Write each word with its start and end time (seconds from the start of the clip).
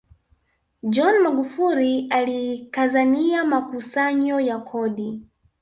john 0.83 1.19
magufuli 1.19 2.07
alikazania 2.09 3.45
makusanyo 3.45 4.39
ya 4.39 4.59
kodi 4.59 5.21